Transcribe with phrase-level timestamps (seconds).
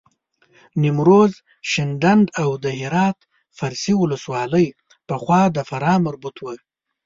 [0.81, 1.33] نیمروز،
[1.69, 3.17] شینډنداو د هرات
[3.57, 4.67] فرسي ولسوالۍ
[5.07, 6.55] پخوا د فراه مربوط وه.